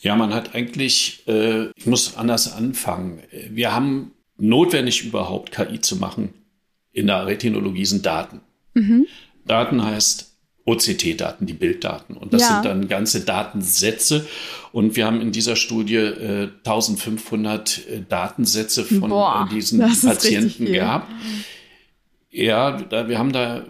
Ja, 0.00 0.14
man 0.14 0.32
hat 0.32 0.54
eigentlich, 0.54 1.26
äh, 1.26 1.70
ich 1.74 1.86
muss 1.86 2.16
anders 2.16 2.52
anfangen. 2.52 3.20
Wir 3.50 3.74
haben 3.74 4.12
notwendig 4.36 5.04
überhaupt 5.04 5.52
KI 5.52 5.80
zu 5.80 5.96
machen 5.96 6.34
in 6.92 7.08
der 7.08 7.26
Retinologie 7.26 7.84
sind 7.84 8.06
Daten. 8.06 8.40
Mhm. 8.74 9.06
Daten 9.46 9.84
heißt 9.84 10.34
OCT-Daten, 10.64 11.44
die 11.44 11.52
Bilddaten. 11.52 12.16
Und 12.16 12.32
das 12.32 12.42
ja. 12.42 12.48
sind 12.54 12.64
dann 12.64 12.88
ganze 12.88 13.20
Datensätze. 13.20 14.26
Und 14.72 14.96
wir 14.96 15.04
haben 15.04 15.20
in 15.20 15.32
dieser 15.32 15.56
Studie 15.56 15.96
äh, 15.96 16.48
1500 16.64 17.86
äh, 17.86 18.02
Datensätze 18.08 18.84
von 18.84 19.10
Boah, 19.10 19.46
äh, 19.50 19.54
diesen 19.54 19.80
Patienten 19.80 20.66
gehabt. 20.66 21.12
Ja, 22.30 22.80
da, 22.80 23.08
wir 23.08 23.18
haben 23.18 23.32
da 23.32 23.64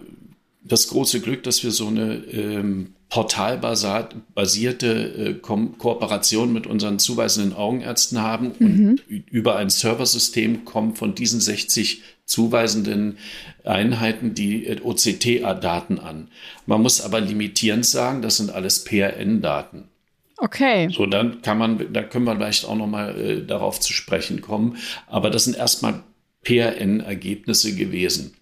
das 0.67 0.87
große 0.87 1.21
Glück, 1.21 1.43
dass 1.43 1.63
wir 1.63 1.71
so 1.71 1.87
eine 1.87 2.15
ähm, 2.31 2.95
portalbasierte 3.09 4.87
äh, 4.87 5.33
Ko 5.35 5.57
Kooperation 5.77 6.51
mit 6.51 6.65
unseren 6.67 6.97
zuweisenden 6.99 7.53
Augenärzten 7.53 8.21
haben 8.21 8.51
mhm. 8.57 8.89
und 8.89 9.03
über 9.07 9.57
ein 9.57 9.69
Serversystem 9.69 10.65
kommen 10.65 10.95
von 10.95 11.13
diesen 11.13 11.39
60 11.39 12.01
zuweisenden 12.25 13.17
Einheiten 13.63 14.33
die 14.33 14.65
äh, 14.65 14.81
OCT-Daten 14.81 15.99
an. 15.99 16.29
Man 16.65 16.81
muss 16.81 17.01
aber 17.01 17.21
limitierend 17.21 17.85
sagen, 17.85 18.23
das 18.23 18.37
sind 18.37 18.51
alles 18.51 18.83
PRN-Daten. 18.83 19.89
Okay. 20.37 20.89
So, 20.89 21.05
dann 21.05 21.41
kann 21.41 21.57
man, 21.57 21.93
da 21.93 22.03
können 22.03 22.25
wir 22.25 22.35
vielleicht 22.35 22.65
auch 22.65 22.75
noch 22.75 22.87
mal 22.87 23.17
äh, 23.17 23.45
darauf 23.45 23.79
zu 23.79 23.93
sprechen 23.93 24.41
kommen. 24.41 24.77
Aber 25.07 25.29
das 25.29 25.45
sind 25.45 25.55
erstmal 25.55 26.01
PRN-Ergebnisse 26.43 27.75
gewesen. 27.75 28.33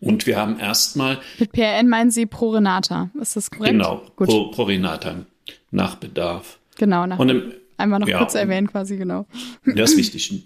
Und 0.00 0.26
wir 0.26 0.36
haben 0.36 0.58
erstmal. 0.58 1.18
Mit 1.38 1.52
PRN 1.52 1.88
meinen 1.88 2.10
Sie 2.10 2.26
pro 2.26 2.50
Renata, 2.50 3.10
ist 3.20 3.36
das 3.36 3.50
korrekt? 3.50 3.72
Genau, 3.72 4.02
Gut. 4.16 4.28
Pro, 4.28 4.50
pro 4.50 4.64
Renata, 4.64 5.26
nach 5.70 5.96
Bedarf. 5.96 6.58
Genau, 6.76 7.06
nach 7.06 7.18
Und 7.18 7.28
im, 7.28 7.52
Einmal 7.76 8.00
noch 8.00 8.08
ja, 8.08 8.18
kurz 8.18 8.34
erwähnen, 8.34 8.68
quasi, 8.68 8.96
genau. 8.96 9.26
Das 9.64 9.92
ist 9.92 9.98
wichtig. 9.98 10.44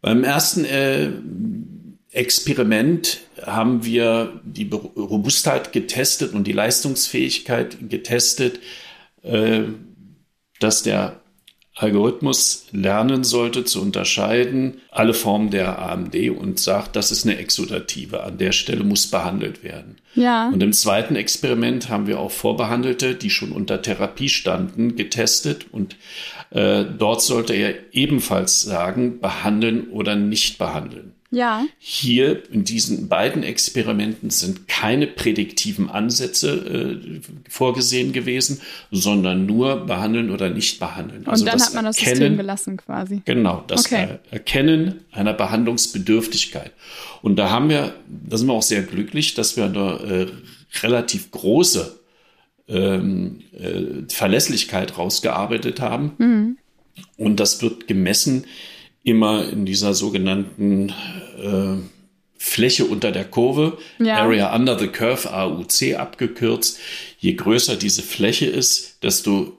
Beim 0.00 0.24
ersten 0.24 0.64
äh, 0.64 1.10
Experiment 2.12 3.20
haben 3.42 3.84
wir 3.84 4.40
die 4.44 4.68
Robustheit 4.70 5.72
getestet 5.72 6.32
und 6.32 6.46
die 6.46 6.52
Leistungsfähigkeit 6.52 7.90
getestet, 7.90 8.60
äh, 9.22 9.62
dass 10.60 10.82
der 10.82 11.20
Algorithmus 11.76 12.66
lernen 12.72 13.24
sollte 13.24 13.64
zu 13.64 13.80
unterscheiden 13.80 14.80
alle 14.90 15.14
Formen 15.14 15.50
der 15.50 15.78
AMD 15.78 16.14
und 16.30 16.58
sagt, 16.58 16.96
das 16.96 17.10
ist 17.10 17.24
eine 17.24 17.38
Exudative, 17.38 18.22
an 18.24 18.38
der 18.38 18.52
Stelle 18.52 18.84
muss 18.84 19.06
behandelt 19.06 19.62
werden. 19.62 19.96
Ja. 20.14 20.48
Und 20.48 20.62
im 20.62 20.72
zweiten 20.72 21.16
Experiment 21.16 21.88
haben 21.88 22.06
wir 22.06 22.18
auch 22.18 22.32
Vorbehandelte, 22.32 23.14
die 23.14 23.30
schon 23.30 23.52
unter 23.52 23.80
Therapie 23.82 24.28
standen, 24.28 24.96
getestet 24.96 25.66
und 25.70 25.96
äh, 26.50 26.84
dort 26.84 27.22
sollte 27.22 27.54
er 27.54 27.74
ebenfalls 27.92 28.62
sagen, 28.62 29.20
behandeln 29.20 29.88
oder 29.90 30.16
nicht 30.16 30.58
behandeln. 30.58 31.14
Ja. 31.32 31.64
Hier 31.78 32.42
in 32.52 32.64
diesen 32.64 33.08
beiden 33.08 33.44
Experimenten 33.44 34.30
sind 34.30 34.66
keine 34.66 35.06
prädiktiven 35.06 35.88
Ansätze 35.88 36.50
äh, 36.50 37.20
vorgesehen 37.48 38.12
gewesen, 38.12 38.60
sondern 38.90 39.46
nur 39.46 39.86
behandeln 39.86 40.30
oder 40.30 40.50
nicht 40.50 40.80
behandeln. 40.80 41.22
Und 41.22 41.28
also 41.28 41.44
dann 41.44 41.62
hat 41.62 41.72
man 41.74 41.84
das 41.84 41.98
Erkennen, 41.98 42.16
System 42.16 42.36
gelassen 42.36 42.76
quasi. 42.78 43.22
Genau, 43.24 43.62
das 43.68 43.86
okay. 43.86 44.18
Erkennen 44.32 45.04
einer 45.12 45.32
Behandlungsbedürftigkeit. 45.32 46.72
Und 47.22 47.36
da 47.36 47.50
haben 47.50 47.68
wir, 47.68 47.94
da 48.08 48.36
sind 48.36 48.48
wir 48.48 48.54
auch 48.54 48.62
sehr 48.62 48.82
glücklich, 48.82 49.34
dass 49.34 49.56
wir 49.56 49.66
eine 49.66 49.78
äh, 49.78 50.82
relativ 50.82 51.30
große 51.30 52.00
ähm, 52.66 53.40
äh, 53.52 54.12
Verlässlichkeit 54.12 54.98
rausgearbeitet 54.98 55.80
haben. 55.80 56.12
Mhm. 56.18 56.58
Und 57.16 57.38
das 57.38 57.62
wird 57.62 57.86
gemessen 57.86 58.44
immer 59.02 59.48
in 59.48 59.64
dieser 59.66 59.94
sogenannten 59.94 60.90
äh, 61.42 61.76
Fläche 62.36 62.86
unter 62.86 63.12
der 63.12 63.24
Kurve, 63.24 63.78
ja. 63.98 64.16
Area 64.16 64.54
Under 64.54 64.78
the 64.78 64.88
Curve, 64.88 65.32
AUC 65.32 65.98
abgekürzt. 65.98 66.78
Je 67.18 67.34
größer 67.34 67.76
diese 67.76 68.02
Fläche 68.02 68.46
ist, 68.46 69.02
desto 69.02 69.58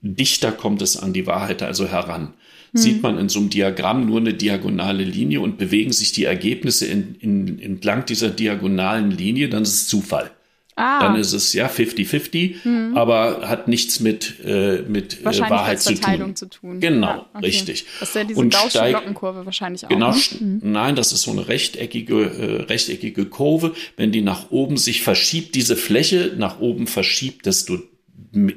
dichter 0.00 0.52
kommt 0.52 0.80
es 0.82 0.96
an 0.96 1.12
die 1.12 1.26
Wahrheit 1.26 1.62
also 1.62 1.86
heran. 1.86 2.34
Hm. 2.72 2.80
Sieht 2.80 3.02
man 3.02 3.18
in 3.18 3.28
so 3.28 3.40
einem 3.40 3.50
Diagramm 3.50 4.06
nur 4.06 4.20
eine 4.20 4.34
diagonale 4.34 5.04
Linie 5.04 5.40
und 5.40 5.58
bewegen 5.58 5.92
sich 5.92 6.12
die 6.12 6.24
Ergebnisse 6.24 6.86
in, 6.86 7.14
in, 7.16 7.58
entlang 7.58 8.06
dieser 8.06 8.30
diagonalen 8.30 9.10
Linie, 9.10 9.48
dann 9.48 9.62
ist 9.62 9.74
es 9.74 9.88
Zufall. 9.88 10.30
Ah. 10.78 11.00
Dann 11.00 11.16
ist 11.16 11.32
es 11.32 11.52
ja 11.54 11.66
50-50, 11.66 12.62
hm. 12.62 12.96
aber 12.96 13.48
hat 13.48 13.66
nichts 13.66 13.98
mit, 13.98 14.36
äh, 14.44 14.82
mit 14.82 15.22
äh, 15.22 15.24
Wahrheit 15.24 15.82
zu 15.82 15.92
tun. 15.96 16.36
zu 16.36 16.46
tun. 16.48 16.78
Genau, 16.78 17.06
ja, 17.08 17.26
okay. 17.34 17.46
richtig. 17.46 17.84
Das 17.98 18.10
ist 18.10 18.14
ja 18.14 18.22
diese 18.22 18.46
gaußsche 18.46 18.88
Glockenkurve 18.88 19.44
wahrscheinlich 19.44 19.84
auch. 19.84 19.88
Genau, 19.88 20.12
ne? 20.12 20.20
mhm. 20.38 20.60
nein, 20.62 20.94
das 20.94 21.10
ist 21.12 21.22
so 21.22 21.32
eine 21.32 21.48
rechteckige, 21.48 22.14
äh, 22.14 22.62
rechteckige 22.62 23.24
Kurve. 23.24 23.74
Wenn 23.96 24.12
die 24.12 24.20
nach 24.20 24.52
oben 24.52 24.76
sich 24.76 25.02
verschiebt, 25.02 25.56
diese 25.56 25.74
Fläche 25.74 26.34
nach 26.38 26.60
oben 26.60 26.86
verschiebt, 26.86 27.46
desto 27.46 27.78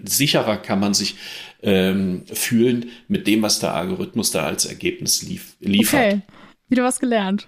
sicherer 0.06 0.58
kann 0.58 0.80
man 0.80 0.94
sich 0.94 1.16
ähm, 1.64 2.22
fühlen 2.32 2.92
mit 3.08 3.26
dem, 3.26 3.42
was 3.42 3.60
der 3.60 3.74
Algorithmus 3.74 4.30
da 4.30 4.46
als 4.46 4.66
Ergebnis 4.66 5.24
lief, 5.24 5.56
liefert. 5.60 6.00
Okay, 6.00 6.22
wieder 6.70 6.84
was 6.84 7.00
gelernt. 7.00 7.48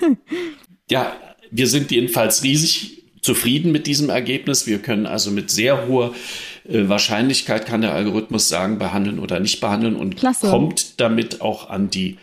ja, 0.90 1.16
wir 1.50 1.66
sind 1.66 1.90
jedenfalls 1.90 2.44
riesig 2.44 3.01
zufrieden 3.22 3.72
mit 3.72 3.86
diesem 3.86 4.10
Ergebnis. 4.10 4.66
Wir 4.66 4.80
können 4.80 5.06
also 5.06 5.30
mit 5.30 5.50
sehr 5.50 5.86
hoher 5.86 6.12
äh, 6.68 6.88
Wahrscheinlichkeit, 6.88 7.66
kann 7.66 7.80
der 7.80 7.94
Algorithmus 7.94 8.48
sagen, 8.48 8.78
behandeln 8.78 9.18
oder 9.18 9.40
nicht 9.40 9.60
behandeln 9.60 9.96
und 9.96 10.16
Klasse. 10.16 10.50
kommt 10.50 11.00
damit 11.00 11.40
auch 11.40 11.70
an 11.70 11.88
die 11.88 12.18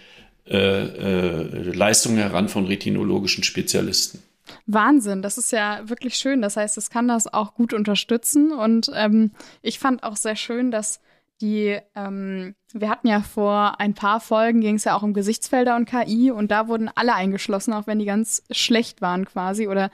äh, 0.45 0.57
äh, 0.57 1.71
Leistungen 1.73 2.17
heran 2.17 2.49
von 2.49 2.65
retinologischen 2.65 3.43
Spezialisten. 3.43 4.21
Wahnsinn, 4.65 5.21
das 5.21 5.37
ist 5.37 5.51
ja 5.51 5.87
wirklich 5.87 6.15
schön. 6.15 6.41
Das 6.41 6.57
heißt, 6.57 6.77
es 6.77 6.89
kann 6.89 7.07
das 7.07 7.31
auch 7.31 7.53
gut 7.53 7.73
unterstützen. 7.73 8.51
Und 8.51 8.91
ähm, 8.93 9.31
ich 9.61 9.79
fand 9.79 10.03
auch 10.03 10.15
sehr 10.15 10.35
schön, 10.35 10.71
dass 10.71 10.99
die, 11.41 11.77
ähm, 11.95 12.55
wir 12.73 12.89
hatten 12.89 13.07
ja 13.07 13.21
vor 13.21 13.79
ein 13.79 13.93
paar 13.93 14.19
Folgen, 14.19 14.61
ging 14.61 14.75
es 14.75 14.83
ja 14.83 14.95
auch 14.95 15.03
um 15.03 15.13
Gesichtsfelder 15.13 15.75
und 15.75 15.85
KI 15.85 16.31
und 16.31 16.51
da 16.51 16.67
wurden 16.67 16.89
alle 16.93 17.13
eingeschlossen, 17.13 17.73
auch 17.73 17.87
wenn 17.87 17.99
die 17.99 18.05
ganz 18.05 18.43
schlecht 18.51 19.01
waren 19.01 19.25
quasi 19.25 19.67
oder 19.67 19.89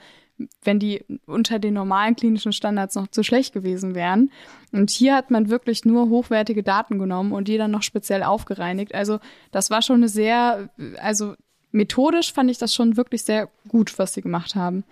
wenn 0.62 0.78
die 0.78 1.04
unter 1.26 1.58
den 1.58 1.74
normalen 1.74 2.16
klinischen 2.16 2.52
Standards 2.52 2.94
noch 2.94 3.08
zu 3.08 3.22
schlecht 3.22 3.54
gewesen 3.54 3.94
wären. 3.94 4.30
Und 4.72 4.90
hier 4.90 5.14
hat 5.14 5.30
man 5.30 5.48
wirklich 5.48 5.84
nur 5.84 6.08
hochwertige 6.08 6.62
Daten 6.62 6.98
genommen 6.98 7.32
und 7.32 7.48
die 7.48 7.58
dann 7.58 7.70
noch 7.70 7.82
speziell 7.82 8.22
aufgereinigt. 8.22 8.94
Also 8.94 9.18
das 9.50 9.70
war 9.70 9.82
schon 9.82 9.96
eine 9.96 10.08
sehr, 10.08 10.68
also 11.00 11.34
methodisch 11.72 12.32
fand 12.32 12.50
ich 12.50 12.58
das 12.58 12.74
schon 12.74 12.96
wirklich 12.96 13.22
sehr 13.22 13.48
gut, 13.68 13.98
was 13.98 14.14
sie 14.14 14.22
gemacht 14.22 14.54
haben. 14.54 14.84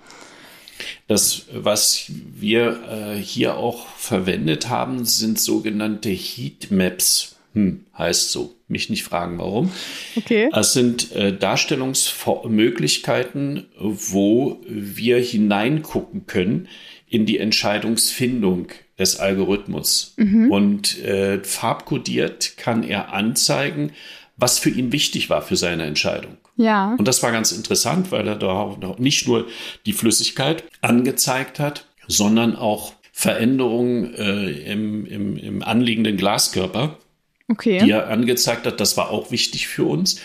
Das, 1.06 1.46
was 1.52 2.06
wir 2.08 2.82
äh, 2.90 3.16
hier 3.16 3.56
auch 3.56 3.86
verwendet 3.88 4.68
haben, 4.68 5.04
sind 5.04 5.38
sogenannte 5.38 6.10
Heatmaps 6.10 7.33
hm, 7.54 7.86
heißt 7.96 8.30
so. 8.30 8.54
Mich 8.66 8.90
nicht 8.90 9.04
fragen, 9.04 9.38
warum. 9.38 9.70
Okay. 10.16 10.50
Es 10.52 10.72
sind 10.72 11.12
äh, 11.12 11.32
Darstellungsmöglichkeiten, 11.36 13.66
wo 13.78 14.60
wir 14.66 15.18
hineingucken 15.18 16.26
können 16.26 16.66
in 17.06 17.26
die 17.26 17.38
Entscheidungsfindung 17.38 18.68
des 18.98 19.20
Algorithmus. 19.20 20.14
Mhm. 20.16 20.50
Und 20.50 20.98
äh, 21.04 21.44
farbkodiert 21.44 22.56
kann 22.56 22.82
er 22.82 23.12
anzeigen, 23.12 23.92
was 24.36 24.58
für 24.58 24.70
ihn 24.70 24.90
wichtig 24.92 25.30
war 25.30 25.42
für 25.42 25.54
seine 25.56 25.84
Entscheidung. 25.84 26.38
Ja. 26.56 26.96
Und 26.98 27.06
das 27.06 27.22
war 27.22 27.30
ganz 27.32 27.52
interessant, 27.52 28.10
weil 28.12 28.26
er 28.26 28.36
da 28.36 28.48
auch 28.48 28.98
nicht 28.98 29.28
nur 29.28 29.46
die 29.86 29.92
Flüssigkeit 29.92 30.64
angezeigt 30.80 31.60
hat, 31.60 31.86
sondern 32.08 32.56
auch 32.56 32.94
Veränderungen 33.12 34.14
äh, 34.14 34.72
im, 34.72 35.04
im, 35.06 35.36
im 35.36 35.62
anliegenden 35.62 36.16
Glaskörper 36.16 36.98
okay. 37.48 37.78
die 37.78 37.90
er 37.90 38.08
angezeigt 38.08 38.66
hat. 38.66 38.80
Das 38.80 38.96
war 38.96 39.10
auch 39.10 39.30
wichtig 39.30 39.68
für 39.68 39.84
uns. 39.84 40.20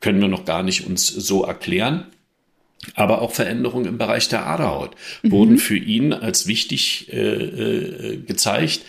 Können 0.00 0.20
wir 0.20 0.28
noch 0.28 0.44
gar 0.44 0.62
nicht 0.62 0.86
uns 0.86 1.06
so 1.06 1.44
erklären. 1.44 2.06
Aber 2.94 3.22
auch 3.22 3.32
Veränderungen 3.32 3.86
im 3.86 3.98
Bereich 3.98 4.28
der 4.28 4.46
Aderhaut 4.46 4.94
mhm. 5.22 5.30
wurden 5.30 5.58
für 5.58 5.76
ihn 5.76 6.12
als 6.12 6.46
wichtig 6.46 7.10
äh, 7.12 7.16
äh, 7.16 8.16
gezeigt. 8.18 8.82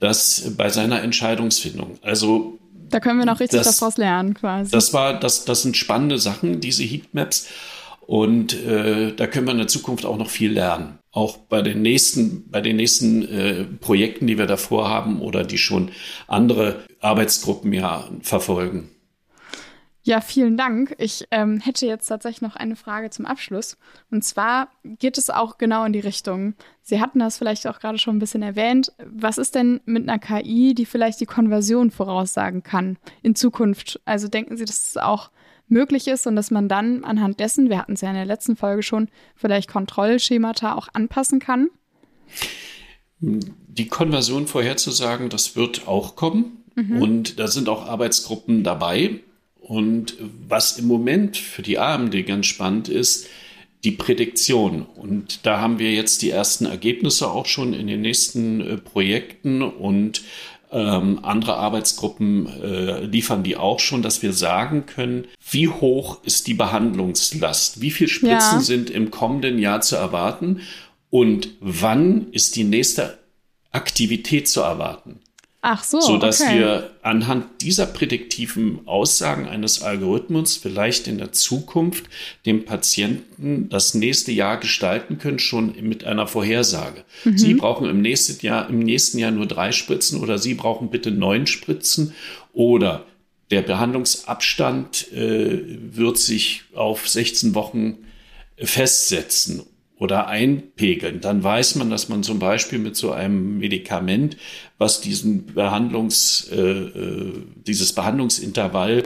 dass 0.00 0.52
bei 0.56 0.68
seiner 0.68 1.02
Entscheidungsfindung, 1.02 1.98
also 2.02 2.58
da 2.90 3.00
können 3.00 3.18
wir 3.18 3.26
noch 3.26 3.40
richtig 3.40 3.58
das, 3.58 3.66
was 3.66 3.78
draus 3.78 3.96
lernen, 3.96 4.34
quasi. 4.34 4.70
Das 4.70 4.94
war, 4.94 5.18
das, 5.18 5.44
das 5.44 5.62
sind 5.62 5.76
spannende 5.76 6.18
Sachen, 6.18 6.60
diese 6.60 6.84
Heatmaps. 6.84 7.48
Und 8.08 8.54
äh, 8.64 9.12
da 9.14 9.26
können 9.26 9.46
wir 9.46 9.52
in 9.52 9.58
der 9.58 9.68
Zukunft 9.68 10.06
auch 10.06 10.16
noch 10.16 10.30
viel 10.30 10.50
lernen. 10.50 10.98
Auch 11.12 11.36
bei 11.36 11.60
den 11.60 11.82
nächsten, 11.82 12.50
bei 12.50 12.62
den 12.62 12.76
nächsten 12.76 13.28
äh, 13.28 13.64
Projekten, 13.64 14.26
die 14.26 14.38
wir 14.38 14.46
davor 14.46 14.88
haben 14.88 15.20
oder 15.20 15.44
die 15.44 15.58
schon 15.58 15.90
andere 16.26 16.86
Arbeitsgruppen 17.00 17.70
ja 17.74 18.08
verfolgen. 18.22 18.88
Ja, 20.04 20.22
vielen 20.22 20.56
Dank. 20.56 20.94
Ich 20.96 21.26
ähm, 21.30 21.60
hätte 21.60 21.84
jetzt 21.84 22.06
tatsächlich 22.06 22.40
noch 22.40 22.56
eine 22.56 22.76
Frage 22.76 23.10
zum 23.10 23.26
Abschluss. 23.26 23.76
Und 24.10 24.24
zwar 24.24 24.68
geht 24.82 25.18
es 25.18 25.28
auch 25.28 25.58
genau 25.58 25.84
in 25.84 25.92
die 25.92 26.00
Richtung. 26.00 26.54
Sie 26.80 27.02
hatten 27.02 27.18
das 27.18 27.36
vielleicht 27.36 27.66
auch 27.66 27.78
gerade 27.78 27.98
schon 27.98 28.16
ein 28.16 28.20
bisschen 28.20 28.40
erwähnt. 28.40 28.90
Was 29.04 29.36
ist 29.36 29.54
denn 29.54 29.82
mit 29.84 30.08
einer 30.08 30.18
KI, 30.18 30.74
die 30.74 30.86
vielleicht 30.86 31.20
die 31.20 31.26
Konversion 31.26 31.90
voraussagen 31.90 32.62
kann 32.62 32.96
in 33.22 33.34
Zukunft? 33.34 34.00
Also 34.06 34.28
denken 34.28 34.56
Sie, 34.56 34.64
dass 34.64 34.88
es 34.88 34.96
auch 34.96 35.30
möglich 35.68 36.06
ist 36.08 36.26
und 36.26 36.36
dass 36.36 36.50
man 36.50 36.68
dann 36.68 37.04
anhand 37.04 37.40
dessen, 37.40 37.68
wir 37.68 37.78
hatten 37.78 37.92
es 37.92 38.00
ja 38.00 38.08
in 38.08 38.14
der 38.14 38.26
letzten 38.26 38.56
Folge 38.56 38.82
schon, 38.82 39.08
vielleicht 39.34 39.68
Kontrollschemata 39.68 40.74
auch 40.74 40.88
anpassen 40.92 41.38
kann? 41.40 41.68
Die 43.20 43.88
Konversion 43.88 44.46
vorherzusagen, 44.46 45.28
das 45.28 45.56
wird 45.56 45.88
auch 45.88 46.16
kommen. 46.16 46.64
Mhm. 46.74 47.02
Und 47.02 47.38
da 47.38 47.48
sind 47.48 47.68
auch 47.68 47.86
Arbeitsgruppen 47.86 48.62
dabei. 48.62 49.20
Und 49.60 50.16
was 50.48 50.78
im 50.78 50.86
Moment 50.86 51.36
für 51.36 51.62
die 51.62 51.78
AMD 51.78 52.26
ganz 52.26 52.46
spannend 52.46 52.88
ist, 52.88 53.26
die 53.84 53.92
Prädiktion. 53.92 54.82
Und 54.82 55.46
da 55.46 55.60
haben 55.60 55.78
wir 55.78 55.92
jetzt 55.92 56.22
die 56.22 56.30
ersten 56.30 56.66
Ergebnisse 56.66 57.30
auch 57.30 57.46
schon 57.46 57.74
in 57.74 57.86
den 57.86 58.00
nächsten 58.00 58.60
äh, 58.60 58.76
Projekten 58.76 59.62
und 59.62 60.22
ähm, 60.70 61.20
andere 61.22 61.56
Arbeitsgruppen 61.56 62.46
äh, 62.62 63.04
liefern 63.04 63.42
die 63.42 63.56
auch 63.56 63.80
schon, 63.80 64.02
dass 64.02 64.22
wir 64.22 64.32
sagen 64.32 64.86
können, 64.86 65.26
wie 65.50 65.68
hoch 65.68 66.22
ist 66.24 66.46
die 66.46 66.54
Behandlungslast, 66.54 67.80
wie 67.80 67.90
viele 67.90 68.10
Spritzen 68.10 68.58
ja. 68.58 68.60
sind 68.60 68.90
im 68.90 69.10
kommenden 69.10 69.58
Jahr 69.58 69.80
zu 69.80 69.96
erwarten 69.96 70.60
und 71.10 71.50
wann 71.60 72.30
ist 72.32 72.56
die 72.56 72.64
nächste 72.64 73.18
Aktivität 73.70 74.48
zu 74.48 74.60
erwarten. 74.60 75.20
Ach 75.60 75.82
so. 75.82 76.00
Sodass 76.00 76.40
okay. 76.40 76.58
wir 76.58 76.90
anhand 77.02 77.62
dieser 77.62 77.86
prädiktiven 77.86 78.86
Aussagen 78.86 79.48
eines 79.48 79.82
Algorithmus 79.82 80.56
vielleicht 80.56 81.08
in 81.08 81.18
der 81.18 81.32
Zukunft 81.32 82.04
dem 82.46 82.64
Patienten 82.64 83.68
das 83.68 83.94
nächste 83.94 84.30
Jahr 84.30 84.58
gestalten 84.58 85.18
können, 85.18 85.40
schon 85.40 85.74
mit 85.80 86.04
einer 86.04 86.28
Vorhersage. 86.28 87.04
Mhm. 87.24 87.38
Sie 87.38 87.54
brauchen 87.54 87.88
im 87.88 88.00
nächsten 88.00 88.44
Jahr, 88.46 88.68
im 88.68 88.78
nächsten 88.78 89.18
Jahr 89.18 89.32
nur 89.32 89.46
drei 89.46 89.72
Spritzen 89.72 90.20
oder 90.20 90.38
Sie 90.38 90.54
brauchen 90.54 90.90
bitte 90.90 91.10
neun 91.10 91.48
Spritzen 91.48 92.14
oder 92.52 93.04
der 93.50 93.62
Behandlungsabstand 93.62 95.12
äh, 95.12 95.60
wird 95.96 96.18
sich 96.18 96.64
auf 96.74 97.08
16 97.08 97.54
Wochen 97.54 97.98
festsetzen 98.56 99.62
oder 99.98 100.28
einpegeln, 100.28 101.20
dann 101.20 101.42
weiß 101.42 101.74
man, 101.76 101.90
dass 101.90 102.08
man 102.08 102.22
zum 102.22 102.38
Beispiel 102.38 102.78
mit 102.78 102.96
so 102.96 103.12
einem 103.12 103.58
Medikament, 103.58 104.36
was 104.78 105.00
diesen 105.00 105.46
Behandlungs, 105.46 106.48
äh, 106.52 106.56
äh, 106.56 107.44
dieses 107.66 107.92
Behandlungsintervall 107.92 108.98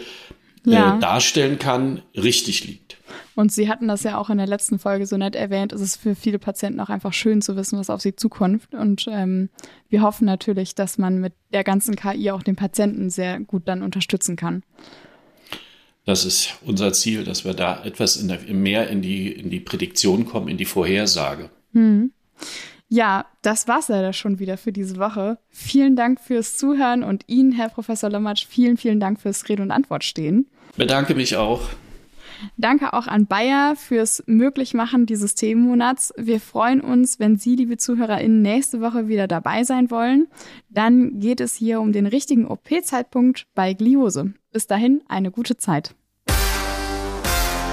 äh, 0.67 0.71
ja. 0.71 0.99
darstellen 0.99 1.59
kann, 1.59 2.03
richtig 2.15 2.67
liegt. 2.67 2.99
Und 3.35 3.51
Sie 3.51 3.69
hatten 3.69 3.89
das 3.89 4.03
ja 4.03 4.19
auch 4.19 4.29
in 4.29 4.39
der 4.39 4.47
letzten 4.47 4.79
Folge 4.79 5.07
so 5.07 5.17
nett 5.17 5.35
erwähnt. 5.35 5.73
Es 5.73 5.81
ist 5.81 5.97
für 5.97 6.15
viele 6.15 6.39
Patienten 6.39 6.81
auch 6.81 6.91
einfach 6.91 7.15
schön 7.15 7.41
zu 7.41 7.57
wissen, 7.57 7.79
was 7.79 7.89
auf 7.89 8.03
sie 8.03 8.15
zukommt. 8.15 8.75
Und 8.75 9.07
ähm, 9.11 9.49
wir 9.89 10.03
hoffen 10.03 10.27
natürlich, 10.27 10.75
dass 10.75 10.99
man 10.99 11.19
mit 11.19 11.33
der 11.53 11.65
ganzen 11.65 11.97
KI 11.97 12.31
auch 12.31 12.43
den 12.43 12.57
Patienten 12.57 13.09
sehr 13.09 13.41
gut 13.41 13.63
dann 13.67 13.83
unterstützen 13.83 14.37
kann. 14.37 14.63
Das 16.04 16.25
ist 16.25 16.54
unser 16.62 16.92
Ziel, 16.92 17.25
dass 17.25 17.44
wir 17.44 17.54
da 17.54 17.85
etwas 17.85 18.16
in 18.16 18.28
der, 18.28 18.40
mehr 18.52 18.88
in 18.88 19.02
die, 19.02 19.30
in 19.30 19.50
die 19.50 19.61
Prädiktion 19.61 20.26
kommen, 20.26 20.49
in 20.49 20.56
die 20.56 20.64
Vorhersage. 20.64 21.50
Hm. 21.73 22.12
Ja, 22.88 23.25
das 23.40 23.68
war's 23.68 23.88
leider 23.88 24.12
schon 24.12 24.38
wieder 24.38 24.59
für 24.59 24.73
diese 24.73 24.99
Woche. 24.99 25.38
Vielen 25.49 25.97
Dank 25.97 26.21
fürs 26.21 26.59
Zuhören 26.59 27.02
und 27.02 27.25
Ihnen, 27.26 27.52
Herr 27.52 27.71
Professor 27.71 28.10
Lommatsch, 28.10 28.47
vielen, 28.47 28.76
vielen 28.76 29.00
Dank 29.00 29.21
fürs 29.21 29.49
Rede 29.49 29.62
und 29.62 29.71
Antwort 29.71 30.04
stehen. 30.04 30.47
Bedanke 30.76 31.15
mich 31.15 31.36
auch. 31.36 31.62
Danke 32.57 32.93
auch 32.93 33.07
an 33.07 33.26
Bayer 33.26 33.76
fürs 33.76 34.23
Möglichmachen 34.26 35.07
dieses 35.07 35.35
Themenmonats. 35.35 36.13
Wir 36.17 36.41
freuen 36.41 36.81
uns, 36.81 37.19
wenn 37.19 37.37
Sie, 37.37 37.57
liebe 37.57 37.76
ZuhörerInnen, 37.76 38.43
nächste 38.43 38.81
Woche 38.81 39.09
wieder 39.09 39.28
dabei 39.28 39.65
sein 39.65 39.91
wollen. 39.91 40.28
Dann 40.69 41.21
geht 41.21 41.41
es 41.41 41.55
hier 41.55 41.81
um 41.81 41.93
den 41.93 42.07
richtigen 42.07 42.47
OP-Zeitpunkt 42.47 43.47
bei 43.55 43.75
Gliose. 43.75 44.35
Bis 44.52 44.67
dahin 44.67 45.02
eine 45.09 45.31
gute 45.31 45.57
Zeit. 45.57 45.95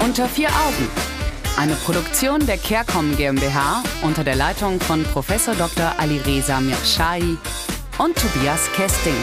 Unter 0.04 0.26
vier 0.28 0.48
Augen. 0.48 0.88
Eine 1.58 1.74
Produktion 1.74 2.46
der 2.46 2.56
CareCom 2.56 3.16
GmbH 3.16 3.82
unter 4.02 4.24
der 4.24 4.36
Leitung 4.36 4.80
von 4.80 5.02
Prof. 5.02 5.26
Dr. 5.58 5.92
Alireza 5.98 6.60
Mirshahi 6.60 7.36
und 7.98 8.16
Tobias 8.16 8.70
Kesting. 8.72 9.14